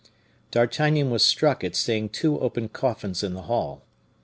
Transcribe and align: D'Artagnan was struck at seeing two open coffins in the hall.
D'Artagnan 0.49 1.11
was 1.11 1.23
struck 1.23 1.63
at 1.63 1.75
seeing 1.75 2.09
two 2.09 2.39
open 2.39 2.69
coffins 2.69 3.21
in 3.21 3.35
the 3.35 3.43
hall. 3.43 3.83